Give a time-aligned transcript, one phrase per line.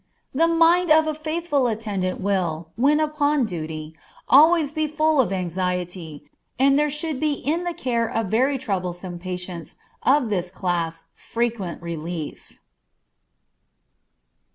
[0.33, 3.95] The mind of a faithful attendant will, when upon duty,
[4.27, 6.23] always be full of anxiety,
[6.57, 11.83] and there should be in the care of very troublesome patients of this class frequent
[11.83, 12.57] relief.